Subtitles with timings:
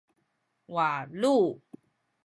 [0.69, 1.41] walu